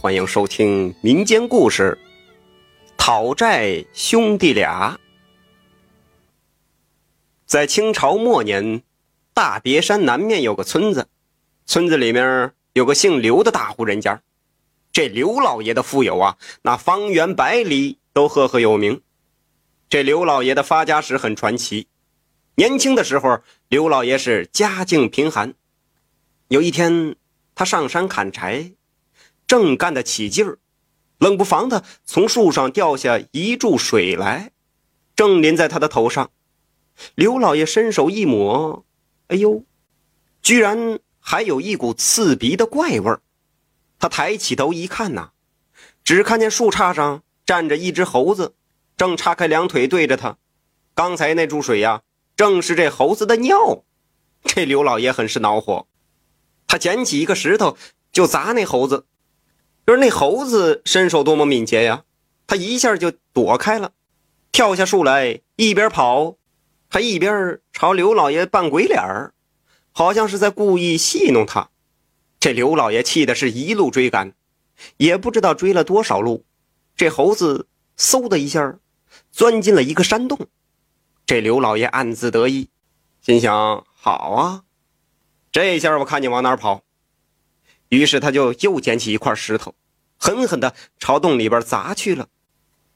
[0.00, 1.98] 欢迎收听民间故事
[2.96, 4.96] 《讨债兄弟俩》。
[7.46, 8.84] 在清朝末年，
[9.34, 11.08] 大别山南面有个村子，
[11.66, 14.22] 村子里面有个姓刘的大户人家。
[14.92, 19.02] 这刘老爷的富有啊，那方圆百里都赫赫有名。
[19.88, 21.88] 这刘老爷的发家史很传奇。
[22.54, 25.54] 年轻的时候，刘老爷是家境贫寒。
[26.46, 27.16] 有一天，
[27.56, 28.74] 他上山砍柴。
[29.48, 30.58] 正干得起劲儿，
[31.18, 34.52] 冷不防的从树上掉下一柱水来，
[35.16, 36.30] 正淋在他的头上。
[37.14, 38.84] 刘老爷伸手一抹，
[39.28, 39.64] 哎呦，
[40.42, 43.22] 居然还有一股刺鼻的怪味儿。
[43.98, 45.30] 他抬起头一看呐，
[46.04, 48.54] 只看见树杈上站着一只猴子，
[48.96, 50.36] 正叉开两腿对着他。
[50.94, 52.02] 刚才那注水呀，
[52.36, 53.82] 正是这猴子的尿。
[54.44, 55.86] 这刘老爷很是恼火，
[56.66, 57.78] 他捡起一个石头
[58.12, 59.06] 就砸那猴子。
[59.88, 62.04] 就是那猴子身手多么敏捷呀！
[62.46, 63.92] 他一下就躲开了，
[64.52, 66.36] 跳下树来，一边跑，
[66.90, 69.32] 还一边朝刘老爷扮鬼脸儿，
[69.92, 71.70] 好像是在故意戏弄他。
[72.38, 74.34] 这刘老爷气的是一路追赶，
[74.98, 76.44] 也不知道追了多少路，
[76.94, 78.78] 这猴子嗖的一下
[79.32, 80.38] 钻进了一个山洞。
[81.24, 82.68] 这刘老爷暗自得意，
[83.22, 84.64] 心想：好啊，
[85.50, 86.82] 这下我看你往哪跑。
[87.88, 89.74] 于是他就又捡起一块石头，
[90.18, 92.28] 狠狠地朝洞里边砸去了。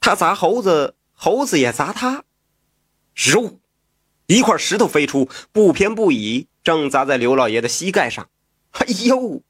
[0.00, 2.24] 他砸猴子，猴子也砸他。
[3.14, 3.58] 肉，
[4.26, 8.28] 一块石头飞出，不偏不倚，正砸在刘老爷的膝盖上。
[8.72, 9.42] 哎呦，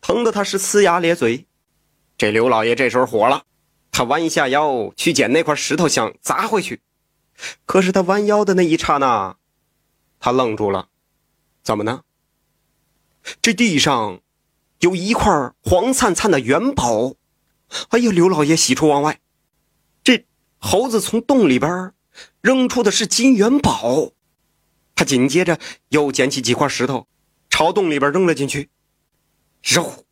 [0.00, 1.46] 疼得他是呲牙咧嘴。
[2.16, 3.44] 这刘老爷这时候火了，
[3.92, 6.80] 他弯下腰去捡那块石头，想砸回去。
[7.66, 9.36] 可是他弯腰的那一刹那，
[10.18, 10.88] 他愣住了。
[11.62, 12.02] 怎么呢？
[13.40, 14.20] 这地上。
[14.80, 17.14] 有一块黄灿灿的元宝，
[17.88, 18.10] 哎呀！
[18.10, 19.18] 刘老爷喜出望外。
[20.02, 20.26] 这
[20.58, 21.94] 猴子从洞里边
[22.42, 24.10] 扔出的是金元宝，
[24.94, 27.08] 他紧接着又捡起几块石头，
[27.48, 28.68] 朝洞里边扔了进去。
[29.62, 30.04] 肉，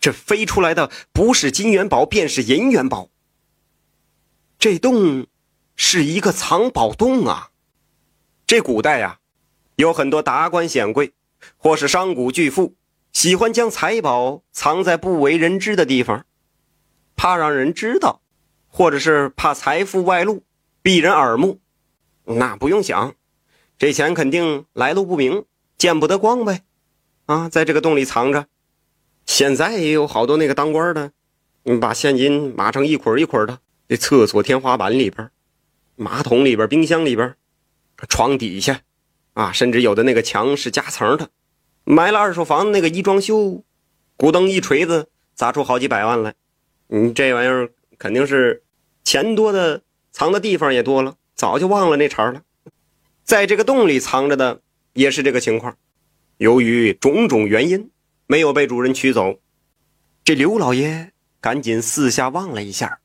[0.00, 3.10] 这飞出来的不是金元宝，便是银元宝。
[4.58, 5.26] 这洞
[5.74, 7.50] 是一个藏宝洞啊！
[8.46, 9.18] 这古代呀，
[9.74, 11.12] 有很多达官显贵
[11.56, 12.74] 或是商贾巨富。
[13.12, 16.26] 喜欢将财宝藏在不为人知的地方，
[17.16, 18.20] 怕让人知道，
[18.68, 20.44] 或者是怕财富外露，
[20.82, 21.60] 避人耳目。
[22.24, 23.14] 那不用想，
[23.78, 25.44] 这钱肯定来路不明，
[25.78, 26.64] 见不得光呗。
[27.24, 28.46] 啊，在这个洞里藏着。
[29.24, 31.12] 现在也有好多那个当官的，
[31.62, 33.58] 你把现金码成一捆一捆的，
[33.88, 35.30] 这厕所天花板里边，
[35.96, 37.34] 马桶里边，冰箱里边，
[38.08, 38.82] 床底下，
[39.36, 41.28] 啊，甚至有的那个墙是夹层的。
[41.84, 43.62] 买了二手房，那个一装修，
[44.16, 46.34] 咕噔一锤子砸出好几百万来。
[46.86, 48.64] 你这玩意儿肯定是
[49.04, 52.40] 钱多的，藏的地方也多了，早就忘了那茬了。
[53.24, 54.62] 在这个洞里藏着的
[54.94, 55.76] 也是这个情况，
[56.38, 57.90] 由于种种原因
[58.26, 59.38] 没有被主人取走。
[60.24, 63.00] 这刘老爷赶紧四下望了一下，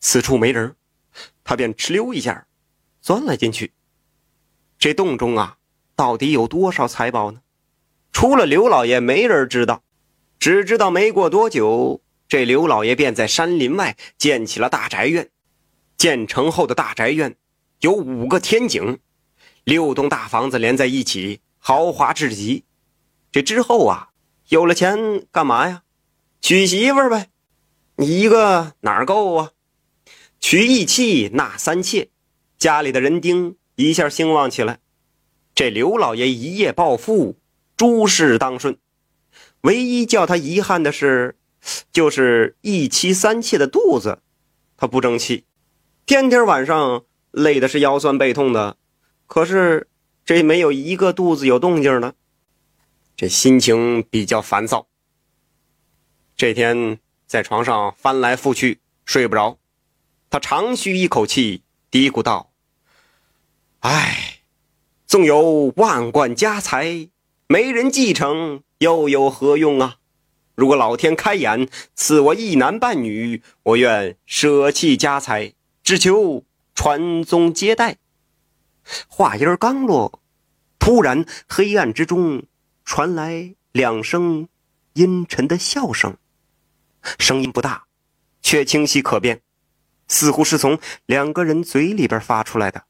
[0.00, 0.74] 此处没人，
[1.44, 2.46] 他便哧溜一下
[3.02, 3.74] 钻了进去。
[4.78, 5.57] 这洞中啊，
[5.98, 7.40] 到底有多少财宝呢？
[8.12, 9.82] 除了刘老爷，没人知道。
[10.38, 15.28] 只知道没过多久，这刘老爷便在山林外建起了大宅院。
[15.96, 17.34] 建成后的大宅院
[17.80, 19.00] 有五个天井，
[19.64, 22.62] 六栋大房子连在一起，豪华至极。
[23.32, 24.10] 这之后啊，
[24.50, 25.82] 有了钱干嘛呀？
[26.40, 27.30] 娶媳妇呗。
[27.96, 29.50] 你一个哪够啊？
[30.38, 32.10] 娶一妻纳三妾，
[32.56, 34.78] 家里的人丁一下兴旺起来。
[35.58, 37.36] 这刘老爷一夜暴富。
[37.76, 38.78] 诸事当顺，
[39.62, 41.36] 唯一叫他遗憾的是，
[41.92, 44.20] 就是一妻三妾的肚子，
[44.76, 45.44] 他不争气，
[46.06, 48.76] 天天晚上累的是腰酸背痛的，
[49.26, 49.88] 可是
[50.24, 52.14] 这没有一个肚子有动静的，
[53.16, 54.86] 这心情比较烦躁。
[56.36, 59.58] 这天在床上翻来覆去睡不着，
[60.30, 62.52] 他长吁一口气，嘀咕道
[63.80, 64.37] ：“唉，
[65.08, 67.08] 纵有万贯家财。”
[67.50, 69.96] 没人继承又有何用啊？
[70.54, 76.44] 如果老天开眼赐我一男半女，我愿舍弃家财，只求
[76.74, 77.96] 传宗接代。
[79.08, 80.20] 话音刚落，
[80.78, 82.42] 突然黑暗之中
[82.84, 84.46] 传来两声
[84.92, 86.18] 阴沉的笑声，
[87.18, 87.86] 声音不大，
[88.42, 89.40] 却清晰可辨，
[90.06, 92.84] 似乎是从两个人嘴里边发出来的。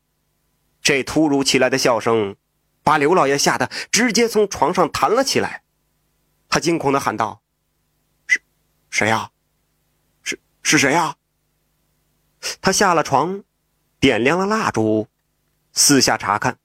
[0.88, 2.34] 这突如其来的笑声。
[2.82, 5.62] 把刘老爷吓得直接从床上弹了起来，
[6.48, 7.42] 他惊恐的喊道
[8.26, 8.40] ：“是
[8.88, 9.30] 谁呀？
[10.22, 11.16] 是是谁呀？
[12.62, 13.44] 他下了床，
[14.00, 15.08] 点亮了蜡烛，
[15.74, 16.56] 四下查看，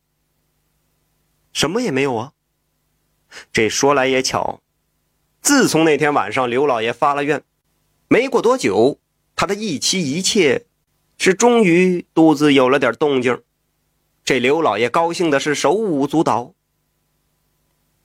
[1.52, 2.31] 什么也没有啊。
[3.52, 4.62] 这说来也巧，
[5.42, 7.44] 自从那天晚上刘老爷发了愿，
[8.08, 9.02] 没过多久，
[9.36, 10.66] 他的一妻一妾
[11.18, 13.44] 是终于肚子有了点动静。
[14.25, 16.54] 这刘老爷高兴的是手舞足蹈，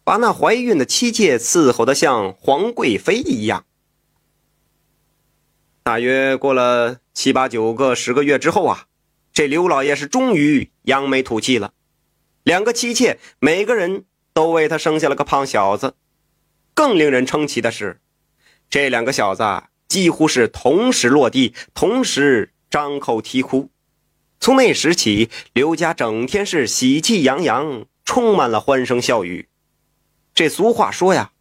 [0.03, 3.65] 把那怀孕的妻妾伺候的像皇贵妃一样。
[5.85, 8.87] 大约过了七八九个十个月之后啊，
[9.33, 11.73] 这刘老爷是终于扬眉吐气了。
[12.43, 15.95] 两个妻妾每个人都为他生下了个胖小子。
[16.75, 18.01] 更令人称奇的是，
[18.69, 19.45] 这两个小子
[19.87, 23.71] 几乎是同时落地，同时张口啼哭。
[24.41, 29.49] 从那时起，刘家整天是喜气洋洋，充满了欢声笑语。
[30.33, 31.33] 这俗话说呀，“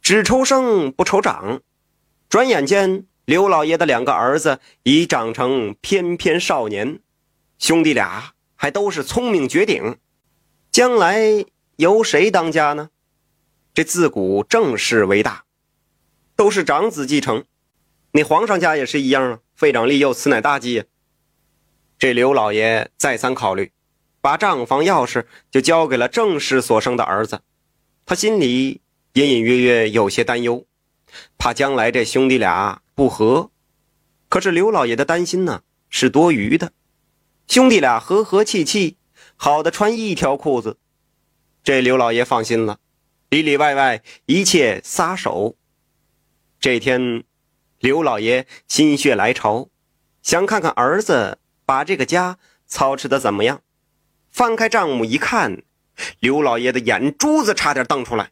[0.00, 1.62] 只愁生不愁长”。
[2.30, 7.00] 转眼间，刘老爷的两个儿子已长成翩翩少年，
[7.58, 9.96] 兄弟俩还都是聪明绝顶。
[10.70, 11.44] 将来
[11.76, 12.90] 由谁当家呢？
[13.74, 15.44] 这自古正室为大，
[16.34, 17.44] 都是长子继承。
[18.12, 20.84] 你皇上家也是一样啊，废长立幼，此乃大忌。
[21.98, 23.72] 这刘老爷再三考虑，
[24.20, 27.40] 把账房钥匙就交给了正室所生的儿子。
[28.04, 28.82] 他心里
[29.14, 30.66] 隐隐约约有些担忧，
[31.38, 33.50] 怕将来这兄弟俩不和。
[34.28, 36.72] 可是刘老爷的担心呢是多余的，
[37.46, 38.98] 兄弟俩和和气气，
[39.36, 40.78] 好的穿一条裤子。
[41.64, 42.78] 这刘老爷放心了，
[43.30, 45.56] 里里外外一切撒手。
[46.60, 47.24] 这天，
[47.78, 49.68] 刘老爷心血来潮，
[50.22, 51.38] 想看看儿子。
[51.66, 53.60] 把这个家操持的怎么样？
[54.30, 55.62] 翻开账目一看，
[56.20, 58.30] 刘老爷的眼珠子差点瞪出来。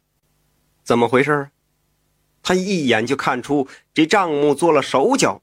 [0.83, 1.49] 怎么回事？
[2.41, 5.41] 他一眼就看出这账目做了手脚，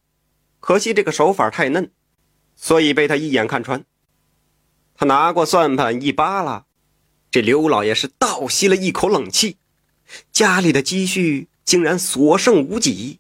[0.61, 1.91] 可惜这个手法太嫩，
[2.55, 3.85] 所以被他一眼看穿。
[4.95, 6.65] 他拿过算盘一扒拉，
[7.31, 9.59] 这刘老爷是倒吸了一口冷气。
[10.31, 13.19] 家里的积蓄竟然所剩无几，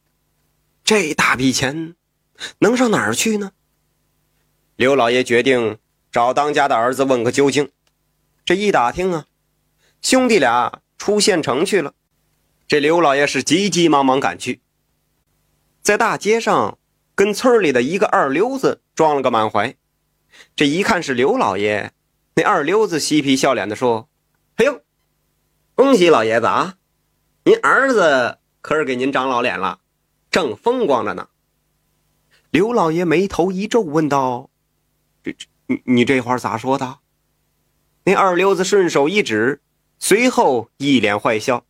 [0.84, 1.96] 这大笔钱
[2.60, 3.52] 能上哪儿去呢？
[4.76, 5.78] 刘老爷决定
[6.10, 7.70] 找当家的儿子问个究竟。
[8.44, 9.26] 这一打听啊，
[10.00, 11.94] 兄弟俩出县城去了。
[12.66, 14.60] 这刘老爷是急急忙忙赶去，
[15.82, 16.78] 在大街上
[17.14, 19.76] 跟村里的一个二流子撞了个满怀。
[20.56, 21.92] 这一看是刘老爷，
[22.34, 24.08] 那二流子嬉皮笑脸的说
[24.56, 24.80] ：“哎呦，
[25.74, 26.76] 恭喜老爷子啊！
[27.44, 29.80] 您儿子可是给您长老脸了，
[30.30, 31.28] 正风光着呢。”
[32.50, 34.48] 刘老爷眉头一皱，问道。
[35.22, 36.98] 这这，你你这话咋说的？
[38.04, 39.60] 那二流子顺手一指，
[39.98, 41.64] 随后一脸坏笑。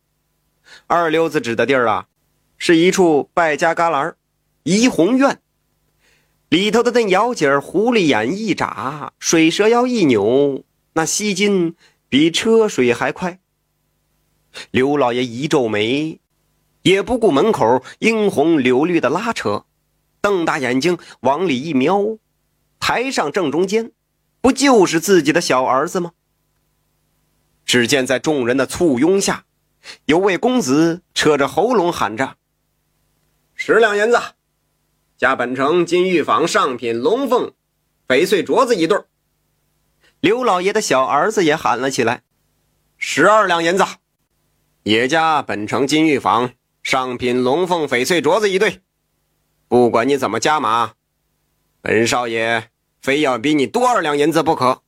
[0.87, 2.07] 二流子指的地儿啊，
[2.57, 4.15] 是一处败家旮旯
[4.63, 5.39] 怡红院
[6.49, 10.63] 里头的那姚姐儿，狐狸眼一眨，水蛇腰一扭，
[10.93, 11.75] 那吸金
[12.09, 13.39] 比车水还快。
[14.71, 16.19] 刘老爷一皱眉，
[16.83, 19.65] 也不顾门口樱红柳绿的拉扯，
[20.21, 22.17] 瞪大眼睛往里一瞄。
[22.85, 23.93] 台上正中间，
[24.41, 26.11] 不就是自己的小儿子吗？
[27.63, 29.45] 只见在众人的簇拥下，
[30.03, 32.35] 有位公子扯着喉咙喊着
[33.55, 34.19] ：“十两银子，
[35.17, 37.53] 加本城金玉坊上品龙凤
[38.05, 38.99] 翡翠镯子一对。”
[40.19, 42.23] 刘老爷的小儿子也喊了起来
[42.99, 43.85] ：“十二两银子，
[44.83, 46.51] 也加本城金玉坊
[46.83, 48.81] 上品龙凤翡翠镯子一对。
[49.69, 50.95] 不管你怎么加码，
[51.81, 52.67] 本少爷。”
[53.03, 54.81] 非要比你多二两银子不可。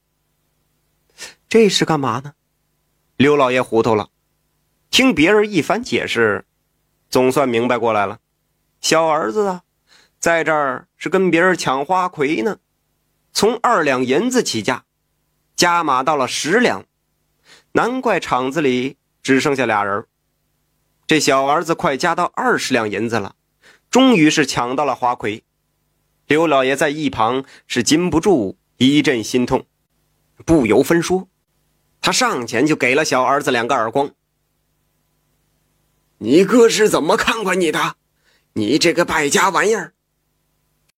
[1.49, 2.33] 这是干嘛呢？
[3.17, 4.09] 刘老爷糊涂了，
[4.89, 6.45] 听别人一番解释，
[7.09, 8.19] 总算明白过来了。
[8.79, 9.63] 小儿子啊，
[10.17, 12.59] 在这儿是跟别人抢花魁呢。
[13.33, 14.85] 从二两银子起价，
[15.57, 16.85] 加码到了十两，
[17.73, 20.05] 难怪厂子里只剩下俩人。
[21.05, 23.35] 这小儿子快加到二十两银子了，
[23.91, 25.43] 终于是抢到了花魁。
[26.27, 29.65] 刘老爷在一旁是禁不住一阵心痛，
[30.45, 31.27] 不由分说，
[32.01, 34.11] 他上前就给了小儿子两个耳光。
[36.19, 37.95] 你哥是怎么看管你的？
[38.53, 39.94] 你这个败家玩意儿，